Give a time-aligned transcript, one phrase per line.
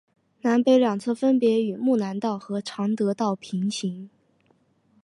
[0.41, 4.09] 南北两侧分别与睦南道和常德道平行。